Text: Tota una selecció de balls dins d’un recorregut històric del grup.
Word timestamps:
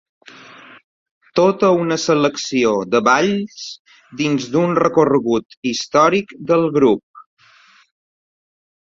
Tota 1.39 1.69
una 1.81 1.97
selecció 2.05 2.73
de 2.95 3.03
balls 3.09 3.61
dins 4.25 4.51
d’un 4.57 4.77
recorregut 4.83 5.61
històric 5.75 6.37
del 6.53 6.69
grup. 6.81 7.27